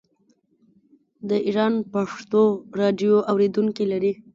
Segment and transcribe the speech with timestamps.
[1.29, 2.41] د ایران پښتو
[2.79, 4.13] راډیو اوریدونکي لري.